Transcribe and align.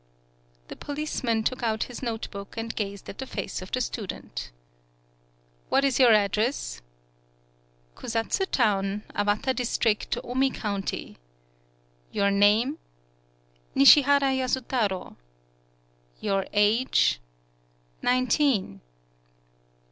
The 0.69 0.75
policeman 0.75 1.43
took 1.43 1.61
out 1.61 1.83
his 1.83 2.01
note 2.01 2.27
book 2.31 2.55
and 2.57 2.75
gazed 2.75 3.07
at 3.07 3.19
the 3.19 3.27
face 3.27 3.61
of 3.61 3.71
the 3.71 3.79
student. 3.81 4.51
"What 5.69 5.85
is 5.85 5.99
your 5.99 6.11
address?" 6.11 6.81
"Kusatsu 7.95 8.47
town, 8.49 9.03
Awata 9.15 9.55
district, 9.55 10.17
Omi 10.23 10.49
county." 10.49 11.19
"Your 12.11 12.31
name?" 12.31 12.79
"Nishihara 13.75 14.35
Yasutaro." 14.39 15.17
"Your 16.19 16.47
age?" 16.51 17.21
"Nineteen." 18.01 18.81